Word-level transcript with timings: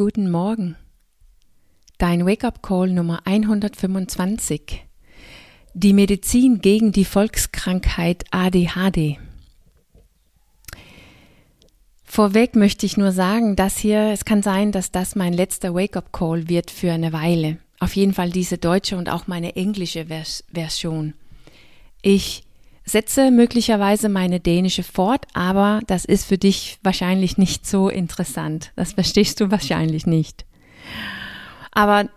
guten 0.00 0.30
Morgen. 0.30 0.76
Dein 1.98 2.24
Wake-up-Call 2.24 2.88
Nummer 2.88 3.20
125. 3.26 4.82
Die 5.74 5.92
Medizin 5.92 6.62
gegen 6.62 6.90
die 6.90 7.04
Volkskrankheit 7.04 8.24
ADHD. 8.30 9.18
Vorweg 12.02 12.56
möchte 12.56 12.86
ich 12.86 12.96
nur 12.96 13.12
sagen, 13.12 13.56
dass 13.56 13.76
hier, 13.76 14.10
es 14.10 14.24
kann 14.24 14.42
sein, 14.42 14.72
dass 14.72 14.90
das 14.90 15.16
mein 15.16 15.34
letzter 15.34 15.74
Wake-up-Call 15.74 16.48
wird 16.48 16.70
für 16.70 16.92
eine 16.92 17.12
Weile. 17.12 17.58
Auf 17.78 17.94
jeden 17.94 18.14
Fall 18.14 18.30
diese 18.30 18.56
deutsche 18.56 18.96
und 18.96 19.10
auch 19.10 19.26
meine 19.26 19.54
englische 19.54 20.06
Vers 20.06 20.44
Version. 20.50 21.12
Ich 22.00 22.44
setze 22.92 23.30
möglicherweise 23.30 24.08
meine 24.08 24.40
dänische 24.40 24.82
fort, 24.82 25.26
aber 25.34 25.80
das 25.86 26.04
ist 26.04 26.24
für 26.24 26.38
dich 26.38 26.78
wahrscheinlich 26.82 27.38
nicht 27.38 27.66
so 27.66 27.88
interessant. 27.88 28.72
Das 28.76 28.92
verstehst 28.92 29.40
du 29.40 29.50
wahrscheinlich 29.50 30.06
nicht. 30.06 30.44
Aber 31.72 32.08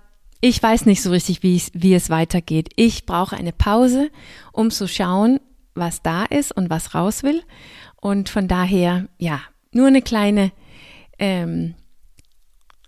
ich 0.41 0.61
weiß 0.61 0.85
nicht 0.85 1.01
so 1.01 1.09
richtig, 1.11 1.43
wie, 1.43 1.61
wie 1.73 1.93
es 1.93 2.09
weitergeht. 2.09 2.69
Ich 2.75 3.05
brauche 3.05 3.37
eine 3.37 3.53
Pause, 3.53 4.09
um 4.51 4.71
zu 4.71 4.87
schauen, 4.87 5.39
was 5.75 6.01
da 6.01 6.25
ist 6.25 6.51
und 6.51 6.69
was 6.69 6.93
raus 6.93 7.23
will. 7.23 7.41
Und 8.01 8.29
von 8.29 8.47
daher, 8.47 9.07
ja, 9.17 9.39
nur 9.71 9.87
eine 9.87 10.01
kleine, 10.01 10.51
ähm, 11.17 11.75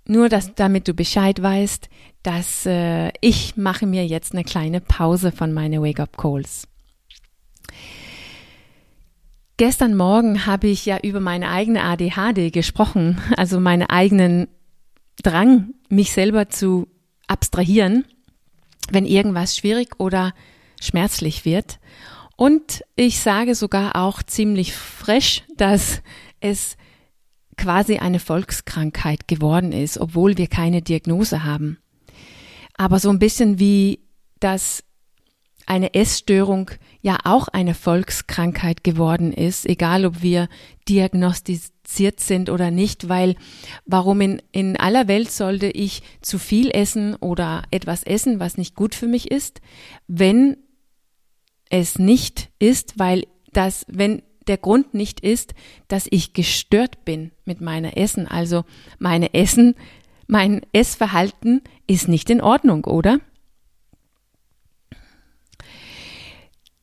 nur 0.06 0.30
dass, 0.30 0.54
damit 0.56 0.88
du 0.88 0.94
Bescheid 0.94 1.42
weißt, 1.42 1.90
dass 2.24 2.66
äh, 2.66 3.12
ich 3.22 3.56
mache 3.56 3.86
mir 3.86 4.06
jetzt 4.06 4.34
eine 4.34 4.44
kleine 4.44 4.82
Pause 4.82 5.32
von 5.32 5.54
meinen 5.54 5.82
Wake-up-Calls. 5.82 6.68
Gestern 9.58 9.96
Morgen 9.96 10.46
habe 10.46 10.68
ich 10.68 10.86
ja 10.86 10.98
über 11.02 11.22
meine 11.22 11.50
eigene 11.50 11.84
ADHD 11.84 12.52
gesprochen, 12.52 13.22
also 13.38 13.60
meinen 13.62 13.84
eigenen 13.84 14.50
Drang, 15.24 15.74
mich 15.88 16.12
selber 16.12 16.50
zu 16.50 16.88
abstrahieren, 17.28 18.04
wenn 18.92 19.06
irgendwas 19.06 19.56
schwierig 19.56 19.98
oder 19.98 20.34
schmerzlich 20.82 21.46
wird. 21.46 21.80
Und 22.36 22.84
ich 22.98 23.22
sage 23.22 23.56
sogar 23.56 23.96
auch 23.96 24.22
ziemlich 24.22 24.76
fresh, 24.76 25.44
dass 25.56 26.02
es 26.42 26.76
quasi 27.56 27.98
eine 28.00 28.20
Volkskrankheit 28.20 29.30
geworden 29.30 29.72
ist, 29.72 29.98
obwohl 29.98 30.38
wir 30.38 30.48
keine 30.48 30.82
Diagnose 30.82 31.46
haben. 31.46 31.78
Aber 32.76 33.00
so 33.00 33.10
ein 33.10 33.20
bisschen 33.20 33.58
wie 33.58 34.02
das 34.42 34.84
eine 35.66 35.94
Essstörung 35.94 36.72
ja 37.02 37.18
auch 37.24 37.48
eine 37.48 37.74
Volkskrankheit 37.74 38.84
geworden 38.84 39.34
ist, 39.34 39.66
egal 39.66 40.06
ob 40.06 40.22
wir 40.22 40.48
diagnostiziert 40.88 42.20
sind 42.20 42.50
oder 42.50 42.72
nicht, 42.72 43.10
weil 43.10 43.36
warum 43.86 44.22
in, 44.22 44.42
in 44.52 44.78
aller 44.78 45.08
Welt 45.08 45.32
sollte 45.32 45.68
ich 45.68 46.04
zu 46.22 46.38
viel 46.38 46.70
essen 46.72 47.16
oder 47.16 47.64
etwas 47.72 48.04
essen, 48.04 48.40
was 48.40 48.58
nicht 48.58 48.76
gut 48.76 48.96
für 48.96 49.08
mich 49.08 49.32
ist, 49.32 49.62
wenn 50.08 50.58
es 51.70 51.98
nicht 51.98 52.50
ist, 52.60 53.00
weil 53.00 53.26
das, 53.52 53.86
wenn 53.88 54.22
der 54.48 54.58
Grund 54.58 54.94
nicht 54.94 55.20
ist, 55.20 55.56
dass 55.88 56.08
ich 56.10 56.34
gestört 56.34 57.06
bin 57.06 57.32
mit 57.46 57.62
meiner 57.62 57.98
Essen, 57.98 58.28
also 58.28 58.64
meine 59.00 59.34
Essen, 59.34 59.76
mein 60.28 60.62
Essverhalten 60.72 61.62
ist 61.88 62.08
nicht 62.08 62.30
in 62.30 62.42
Ordnung, 62.42 62.86
oder? 62.86 63.20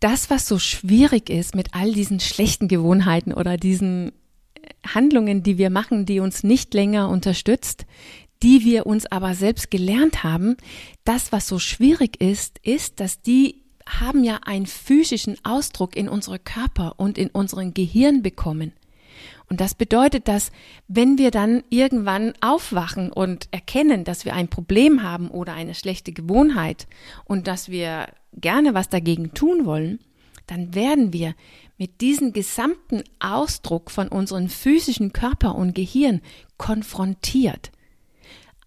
Das, 0.02 0.30
was 0.30 0.48
so 0.48 0.58
schwierig 0.58 1.30
ist 1.30 1.54
mit 1.54 1.74
all 1.74 1.92
diesen 1.92 2.18
schlechten 2.18 2.66
Gewohnheiten 2.68 3.32
oder 3.32 3.56
diesen 3.56 4.12
Handlungen, 4.86 5.42
die 5.42 5.58
wir 5.58 5.70
machen, 5.70 6.06
die 6.06 6.20
uns 6.20 6.42
nicht 6.42 6.74
länger 6.74 7.08
unterstützt, 7.08 7.86
die 8.42 8.64
wir 8.64 8.86
uns 8.86 9.06
aber 9.06 9.34
selbst 9.34 9.70
gelernt 9.70 10.24
haben, 10.24 10.56
das, 11.04 11.30
was 11.30 11.46
so 11.46 11.60
schwierig 11.60 12.20
ist, 12.20 12.58
ist, 12.64 12.98
dass 12.98 13.22
die 13.22 13.62
haben 13.86 14.24
ja 14.24 14.40
einen 14.44 14.66
physischen 14.66 15.36
Ausdruck 15.44 15.96
in 15.96 16.08
unserem 16.08 16.42
Körper 16.42 16.94
und 16.96 17.18
in 17.18 17.28
unserem 17.28 17.72
Gehirn 17.72 18.22
bekommen. 18.22 18.72
Und 19.48 19.60
das 19.60 19.74
bedeutet, 19.74 20.28
dass 20.28 20.52
wenn 20.88 21.18
wir 21.18 21.30
dann 21.30 21.62
irgendwann 21.70 22.32
aufwachen 22.40 23.12
und 23.12 23.48
erkennen, 23.50 24.04
dass 24.04 24.24
wir 24.24 24.34
ein 24.34 24.48
Problem 24.48 25.02
haben 25.02 25.28
oder 25.28 25.54
eine 25.54 25.74
schlechte 25.74 26.12
Gewohnheit 26.12 26.86
und 27.24 27.46
dass 27.46 27.68
wir 27.68 28.08
gerne 28.34 28.74
was 28.74 28.88
dagegen 28.88 29.34
tun 29.34 29.64
wollen, 29.64 30.00
dann 30.46 30.74
werden 30.74 31.12
wir 31.12 31.34
mit 31.78 32.00
diesem 32.00 32.32
gesamten 32.32 33.02
Ausdruck 33.20 33.90
von 33.90 34.08
unserem 34.08 34.48
physischen 34.48 35.12
Körper 35.12 35.54
und 35.54 35.74
Gehirn 35.74 36.20
konfrontiert. 36.56 37.72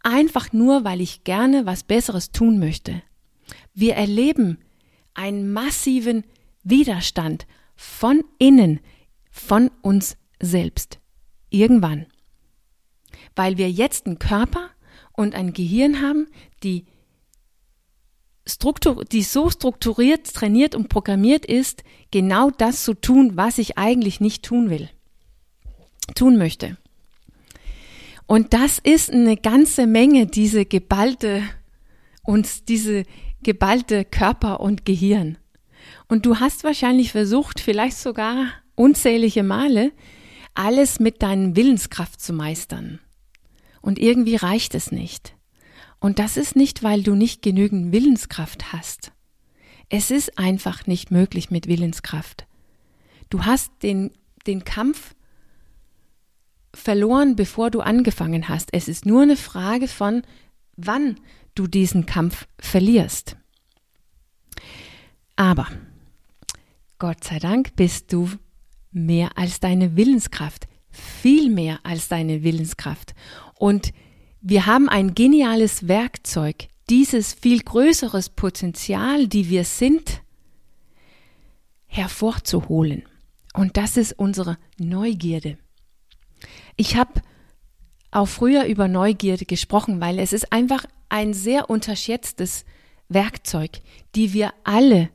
Einfach 0.03 0.53
nur, 0.53 0.83
weil 0.83 1.01
ich 1.01 1.23
gerne 1.23 1.65
was 1.65 1.83
Besseres 1.83 2.31
tun 2.31 2.59
möchte. 2.59 3.01
Wir 3.73 3.95
erleben 3.95 4.59
einen 5.13 5.51
massiven 5.51 6.23
Widerstand 6.63 7.47
von 7.75 8.23
innen, 8.37 8.79
von 9.31 9.71
uns 9.81 10.17
selbst. 10.41 10.99
Irgendwann. 11.49 12.05
Weil 13.35 13.57
wir 13.57 13.69
jetzt 13.69 14.05
einen 14.05 14.19
Körper 14.19 14.69
und 15.13 15.35
ein 15.35 15.53
Gehirn 15.53 16.01
haben, 16.01 16.27
die 16.63 16.85
Struktur, 18.47 19.03
die 19.05 19.23
so 19.23 19.49
strukturiert, 19.49 20.31
trainiert 20.33 20.75
und 20.75 20.89
programmiert 20.89 21.45
ist, 21.45 21.83
genau 22.11 22.51
das 22.51 22.83
zu 22.83 22.93
tun, 22.93 23.31
was 23.35 23.57
ich 23.57 23.77
eigentlich 23.77 24.19
nicht 24.19 24.43
tun 24.43 24.69
will, 24.69 24.89
tun 26.13 26.37
möchte. 26.37 26.77
Und 28.27 28.53
das 28.53 28.79
ist 28.79 29.11
eine 29.11 29.37
ganze 29.37 29.87
Menge, 29.87 30.27
diese 30.27 30.65
geballte 30.65 31.43
und 32.23 32.69
diese 32.69 33.03
geballte 33.43 34.05
Körper 34.05 34.59
und 34.59 34.85
Gehirn. 34.85 35.37
Und 36.07 36.25
du 36.25 36.39
hast 36.39 36.63
wahrscheinlich 36.63 37.11
versucht, 37.11 37.59
vielleicht 37.59 37.97
sogar 37.97 38.47
unzählige 38.75 39.43
Male, 39.43 39.91
alles 40.55 40.99
mit 40.99 41.21
deinen 41.21 41.55
Willenskraft 41.55 42.19
zu 42.19 42.33
meistern. 42.33 42.99
Und 43.81 43.99
irgendwie 43.99 44.35
reicht 44.35 44.73
es 44.73 44.91
nicht. 44.91 45.35
Und 45.99 46.19
das 46.19 46.37
ist 46.37 46.55
nicht, 46.55 46.83
weil 46.83 47.03
du 47.03 47.15
nicht 47.15 47.41
genügend 47.41 47.91
Willenskraft 47.91 48.73
hast. 48.73 49.11
Es 49.89 50.11
ist 50.11 50.39
einfach 50.39 50.87
nicht 50.87 51.11
möglich 51.11 51.51
mit 51.51 51.67
Willenskraft. 51.67 52.47
Du 53.29 53.45
hast 53.45 53.71
den, 53.83 54.11
den 54.47 54.63
Kampf 54.63 55.15
verloren, 56.73 57.35
bevor 57.35 57.71
du 57.71 57.81
angefangen 57.81 58.49
hast. 58.49 58.73
Es 58.73 58.87
ist 58.87 59.05
nur 59.05 59.23
eine 59.23 59.37
Frage 59.37 59.87
von, 59.87 60.23
wann 60.75 61.19
du 61.53 61.67
diesen 61.67 62.05
Kampf 62.05 62.47
verlierst. 62.59 63.37
Aber 65.35 65.67
Gott 66.99 67.23
sei 67.23 67.39
Dank 67.39 67.75
bist 67.75 68.11
du 68.13 68.29
mehr 68.95 69.37
als 69.37 69.59
deine 69.59 69.95
Willenskraft, 69.95 70.67
viel 70.89 71.49
mehr 71.49 71.79
als 71.83 72.07
deine 72.07 72.43
Willenskraft. 72.43 73.13
Und 73.59 73.93
wir 74.41 74.65
haben 74.65 74.89
ein 74.89 75.13
geniales 75.13 75.87
Werkzeug, 75.87 76.67
dieses 76.89 77.33
viel 77.33 77.59
größeres 77.61 78.29
Potenzial, 78.29 79.27
die 79.27 79.49
wir 79.49 79.65
sind, 79.65 80.21
hervorzuholen. 81.87 83.03
Und 83.53 83.77
das 83.77 83.97
ist 83.97 84.13
unsere 84.13 84.57
Neugierde. 84.77 85.57
Ich 86.75 86.95
habe 86.95 87.21
auch 88.11 88.27
früher 88.27 88.65
über 88.65 88.87
Neugierde 88.87 89.45
gesprochen, 89.45 89.99
weil 89.99 90.19
es 90.19 90.31
ist 90.31 90.51
einfach 90.53 90.85
ein 91.09 91.33
sehr 91.33 91.69
unterschätztes 91.69 92.65
Werkzeug, 93.09 93.81
die 94.15 94.33
wir 94.33 94.53
alle 94.63 95.09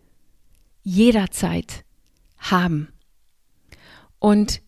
jederzeit 0.82 1.84
haben. 2.38 2.88
Und 4.20 4.62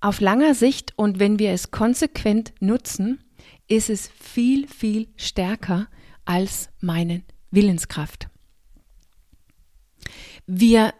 auf 0.00 0.20
langer 0.20 0.54
Sicht 0.54 0.92
und 0.96 1.18
wenn 1.18 1.40
wir 1.40 1.50
es 1.50 1.72
konsequent 1.72 2.52
nutzen, 2.60 3.24
ist 3.66 3.90
es 3.90 4.08
viel, 4.08 4.68
viel 4.68 5.08
stärker 5.16 5.88
als 6.24 6.68
meine 6.80 7.22
Willenskraft. 7.50 8.28
Wir 10.46 10.92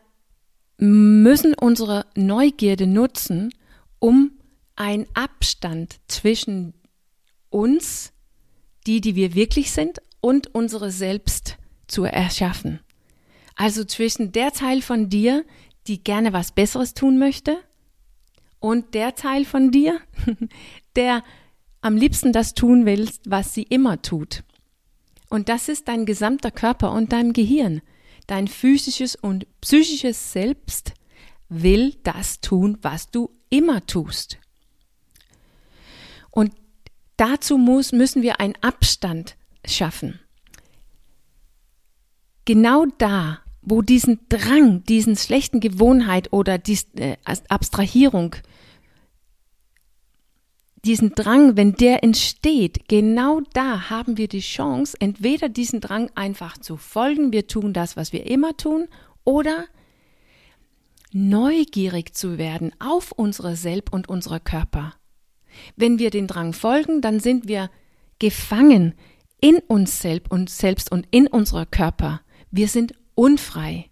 müssen 0.79 1.55
unsere 1.55 2.07
Neugierde 2.17 2.87
nutzen, 2.87 3.53
um 3.99 4.33
einen 4.75 5.07
Abstand 5.15 6.01
zwischen 6.09 6.75
uns, 7.51 8.13
die, 8.87 9.01
die 9.01 9.15
wir 9.15 9.35
wirklich 9.35 9.71
sind, 9.73 10.01
und 10.21 10.55
unsere 10.55 10.91
Selbst 10.91 11.57
zu 11.87 12.05
erschaffen. 12.05 12.81
Also 13.55 13.85
zwischen 13.85 14.33
der 14.33 14.53
Teil 14.53 14.81
von 14.81 15.09
dir, 15.09 15.45
die 15.87 16.03
gerne 16.03 16.33
was 16.33 16.53
Besseres 16.53 16.95
tun 16.95 17.19
möchte, 17.19 17.59
und 18.63 18.95
der 18.95 19.17
Teil 19.17 19.45
von 19.45 19.73
dir, 19.73 20.01
der 20.97 21.23
am 21.81 21.97
liebsten 21.97 22.33
das 22.33 22.55
tun 22.55 22.87
willst, 22.87 23.23
was 23.29 23.53
sie 23.53 23.65
immer 23.65 24.01
tut. 24.01 24.45
Und 25.29 25.49
das 25.49 25.69
ist 25.69 25.89
dein 25.89 26.07
gesamter 26.07 26.53
Körper 26.53 26.93
und 26.93 27.13
dein 27.13 27.33
Gehirn. 27.33 27.83
Dein 28.29 28.47
physisches 28.47 29.17
und 29.17 29.47
psychisches 29.61 30.33
Selbst 30.33 30.95
will 31.49 31.97
das 32.05 32.41
tun, 32.41 32.79
was 32.83 33.11
du 33.11 33.31
immer 33.51 33.85
tust. 33.85 34.39
Und 36.31 36.55
dazu 37.17 37.59
muss, 37.59 37.91
müssen 37.91 38.23
wir 38.23 38.39
einen 38.39 38.55
Abstand 38.63 39.37
schaffen. 39.67 40.21
Genau 42.45 42.87
da, 42.99 43.42
wo 43.63 43.81
diesen 43.81 44.21
Drang, 44.29 44.85
diesen 44.85 45.17
schlechten 45.17 45.61
Gewohnheit 45.61 46.33
oder 46.33 46.59
die 46.59 46.79
äh, 46.97 47.17
Abstrahierung, 47.49 48.37
diesen 50.85 51.15
Drang, 51.15 51.57
wenn 51.57 51.75
der 51.75 52.03
entsteht, 52.03 52.89
genau 52.89 53.41
da 53.53 53.89
haben 53.89 54.19
wir 54.19 54.27
die 54.27 54.41
Chance, 54.41 54.97
entweder 54.99 55.49
diesen 55.49 55.81
Drang 55.81 56.11
einfach 56.17 56.59
zu 56.59 56.77
folgen, 56.77 57.33
wir 57.33 57.47
tun 57.47 57.73
das, 57.73 57.97
was 57.97 58.13
wir 58.13 58.27
immer 58.27 58.57
tun, 58.57 58.89
oder 59.25 59.67
neugierig 61.13 62.17
zu 62.17 62.37
werden 62.37 62.73
auf 62.81 63.13
unsere 63.13 63.55
Selb 63.55 63.93
und 63.93 64.09
unsere 64.09 64.41
Körper. 64.41 64.95
Wenn 65.77 66.01
wir 66.01 66.11
den 66.11 66.27
Drang 66.27 66.53
folgen, 66.53 67.01
dann 67.01 67.21
sind 67.21 67.47
wir 67.47 67.71
gefangen 68.19 68.95
in 69.41 69.59
uns 69.59 70.01
selbst 70.01 70.31
und 70.31 70.51
selbst 70.51 70.91
und 70.91 71.07
in 71.11 71.27
unserer 71.27 71.67
Körper. 71.67 72.23
Wir 72.51 72.69
sind 72.69 72.95
unfrei. 73.15 73.91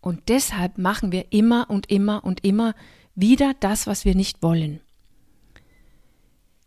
Und 0.00 0.28
deshalb 0.28 0.78
machen 0.78 1.12
wir 1.12 1.32
immer 1.32 1.70
und 1.70 1.90
immer 1.90 2.24
und 2.24 2.44
immer 2.44 2.74
wieder 3.14 3.54
das, 3.60 3.86
was 3.86 4.04
wir 4.04 4.14
nicht 4.14 4.42
wollen. 4.42 4.80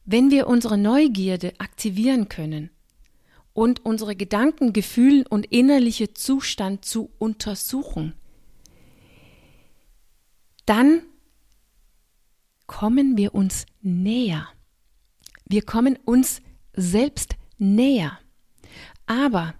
Wenn 0.06 0.32
wir 0.32 0.48
unsere 0.48 0.78
Neugierde 0.78 1.54
aktivieren 1.58 2.30
können 2.30 2.70
und 3.54 3.84
unsere 3.84 4.16
Gedanken, 4.16 4.72
Gefühle 4.72 5.26
und 5.30 5.48
innerliche 5.48 6.14
Zustand 6.14 6.86
zu 6.86 7.12
untersuchen, 7.18 8.14
dann 10.66 11.02
kommen 12.68 13.18
wir 13.18 13.34
uns 13.34 13.66
näher. 13.82 14.48
Wir 15.46 15.64
kommen 15.64 15.98
uns 16.06 16.42
selbst 16.74 17.36
näher. 17.58 18.20
Aber 19.06 19.54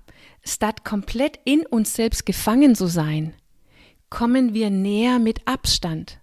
statt 0.46 0.86
komplett 0.86 1.40
in 1.44 1.66
uns 1.66 1.94
selbst 1.94 2.26
gefangen 2.26 2.76
zu 2.76 2.88
sein, 2.88 3.34
kommen 4.10 4.54
wir 4.54 4.70
näher 4.70 5.20
mit 5.20 5.48
Abstand, 5.48 6.20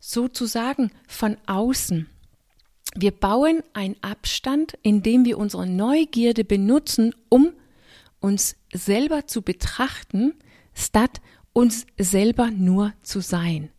sozusagen 0.00 0.90
von 1.06 1.36
außen. 1.46 2.08
Wir 2.96 3.12
bauen 3.12 3.62
einen 3.72 3.96
Abstand, 4.02 4.76
indem 4.82 5.24
wir 5.24 5.38
unsere 5.38 5.66
Neugierde 5.66 6.44
benutzen, 6.44 7.14
um 7.28 7.52
uns 8.18 8.56
selber 8.72 9.26
zu 9.26 9.42
betrachten, 9.42 10.34
statt 10.74 11.20
uns 11.52 11.86
selber 11.98 12.50
nur 12.50 12.92
zu 13.02 13.20
sein. 13.20 13.70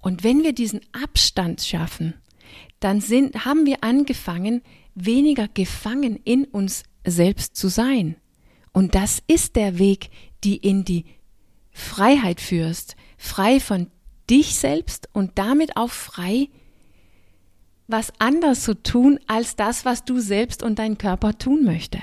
Und 0.00 0.24
wenn 0.24 0.42
wir 0.42 0.52
diesen 0.52 0.80
Abstand 0.92 1.60
schaffen, 1.60 2.14
dann 2.80 3.00
sind, 3.00 3.44
haben 3.44 3.66
wir 3.66 3.82
angefangen, 3.82 4.62
weniger 4.94 5.48
gefangen 5.48 6.16
in 6.24 6.44
uns 6.44 6.84
selbst 7.06 7.56
zu 7.56 7.68
sein. 7.68 8.16
Und 8.72 8.94
das 8.94 9.22
ist 9.26 9.56
der 9.56 9.78
Weg, 9.78 10.10
die 10.44 10.56
in 10.56 10.84
die 10.84 11.04
Freiheit 11.70 12.40
führst, 12.40 12.96
frei 13.16 13.60
von 13.60 13.90
dich 14.28 14.56
selbst 14.56 15.08
und 15.12 15.38
damit 15.38 15.76
auch 15.76 15.90
frei, 15.90 16.48
was 17.86 18.12
anders 18.18 18.62
zu 18.62 18.74
tun 18.82 19.18
als 19.26 19.56
das, 19.56 19.84
was 19.84 20.04
du 20.04 20.20
selbst 20.20 20.62
und 20.62 20.78
dein 20.78 20.98
Körper 20.98 21.38
tun 21.38 21.64
möchte. 21.64 21.98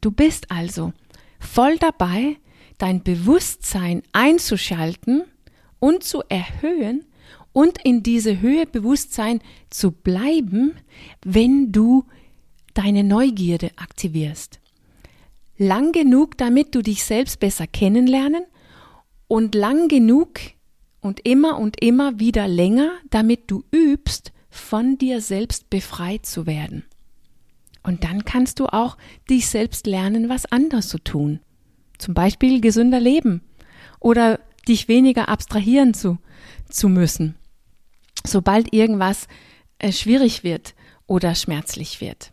Du 0.00 0.10
bist 0.10 0.50
also 0.50 0.92
voll 1.40 1.78
dabei, 1.78 2.36
dein 2.76 3.02
Bewusstsein 3.02 4.02
einzuschalten 4.12 5.24
und 5.78 6.04
zu 6.04 6.22
erhöhen 6.28 7.04
und 7.52 7.84
in 7.84 8.02
diese 8.02 8.40
Höhe 8.40 8.66
Bewusstsein 8.66 9.40
zu 9.70 9.90
bleiben, 9.90 10.74
wenn 11.24 11.72
du 11.72 12.04
deine 12.78 13.02
Neugierde 13.02 13.72
aktivierst. 13.74 14.60
Lang 15.56 15.90
genug, 15.90 16.38
damit 16.38 16.76
du 16.76 16.82
dich 16.82 17.02
selbst 17.02 17.40
besser 17.40 17.66
kennenlernen 17.66 18.44
und 19.26 19.56
lang 19.56 19.88
genug 19.88 20.38
und 21.00 21.26
immer 21.26 21.58
und 21.58 21.82
immer 21.82 22.20
wieder 22.20 22.46
länger, 22.46 22.92
damit 23.10 23.50
du 23.50 23.64
übst, 23.72 24.32
von 24.48 24.96
dir 24.96 25.20
selbst 25.20 25.70
befreit 25.70 26.24
zu 26.24 26.46
werden. 26.46 26.84
Und 27.82 28.04
dann 28.04 28.24
kannst 28.24 28.60
du 28.60 28.66
auch 28.66 28.96
dich 29.28 29.48
selbst 29.48 29.88
lernen, 29.88 30.28
was 30.28 30.46
anders 30.46 30.88
zu 30.88 30.98
tun. 30.98 31.40
Zum 31.98 32.14
Beispiel 32.14 32.60
gesünder 32.60 33.00
leben 33.00 33.42
oder 33.98 34.38
dich 34.68 34.86
weniger 34.86 35.28
abstrahieren 35.28 35.94
zu, 35.94 36.18
zu 36.68 36.88
müssen, 36.88 37.34
sobald 38.24 38.72
irgendwas 38.72 39.26
äh, 39.80 39.90
schwierig 39.90 40.44
wird 40.44 40.76
oder 41.08 41.34
schmerzlich 41.34 42.00
wird. 42.00 42.32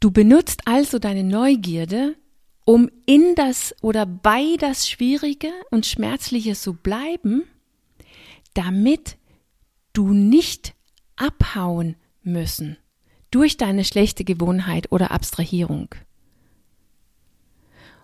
Du 0.00 0.12
benutzt 0.12 0.62
also 0.66 0.98
deine 0.98 1.24
Neugierde, 1.24 2.16
um 2.64 2.90
in 3.06 3.34
das 3.34 3.74
oder 3.80 4.06
bei 4.06 4.56
das 4.58 4.88
Schwierige 4.88 5.50
und 5.70 5.86
Schmerzliche 5.86 6.54
zu 6.54 6.74
bleiben, 6.74 7.42
damit 8.54 9.16
du 9.92 10.12
nicht 10.12 10.74
abhauen 11.16 11.96
müssen 12.22 12.76
durch 13.30 13.56
deine 13.56 13.84
schlechte 13.84 14.24
Gewohnheit 14.24 14.92
oder 14.92 15.10
Abstrahierung. 15.10 15.94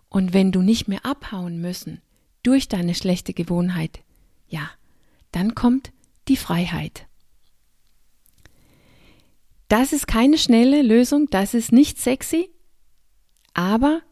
Und 0.09 0.33
wenn 0.33 0.51
du 0.51 0.63
nicht 0.63 0.89
mehr 0.89 1.05
abhauen 1.05 1.61
müssen 1.61 2.01
durch 2.43 2.69
deine 2.69 2.95
schlechte 2.95 3.35
Gewohnheit, 3.35 4.01
ja, 4.49 4.71
dann 5.33 5.55
kommt 5.55 5.93
die 6.29 6.37
Freiheit. 6.37 7.07
Das 9.75 9.93
ist 9.93 10.07
keine 10.07 10.39
schnelle 10.39 10.83
Lösung, 10.83 11.27
das 11.31 11.53
ist 11.53 11.73
nicht 11.73 11.99
sexy, 11.99 12.49
aber 13.55 14.03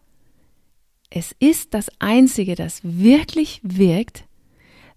es 1.08 1.36
ist 1.38 1.72
das 1.72 1.88
Einzige, 2.00 2.56
das 2.56 2.80
wirklich 2.82 3.60
wirkt, 3.62 4.24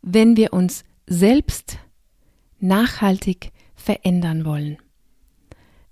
wenn 0.01 0.35
wir 0.37 0.53
uns 0.53 0.83
selbst 1.05 1.77
nachhaltig 2.59 3.51
verändern 3.75 4.43
wollen. 4.43 4.79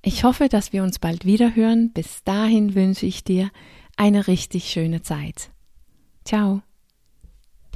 Ich 0.02 0.24
hoffe, 0.24 0.50
dass 0.50 0.74
wir 0.74 0.82
uns 0.82 0.98
bald 0.98 1.24
wieder 1.24 1.54
hören. 1.56 1.92
Bis 1.94 2.24
dahin 2.24 2.74
wünsche 2.74 3.06
ich 3.06 3.24
dir 3.24 3.52
eine 3.96 4.26
richtig 4.26 4.72
schöne 4.72 5.04
Zeit. 5.04 5.52
Ciao. 6.26 6.64